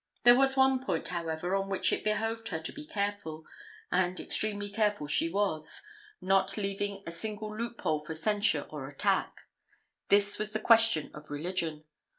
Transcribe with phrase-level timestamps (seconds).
[0.23, 3.45] There was one point, however, on which it behoved her to be careful:
[3.91, 5.83] and extremely careful she was,
[6.19, 9.41] not leaving a single loop hole for censure or attack.
[10.09, 11.83] This was the question of religion.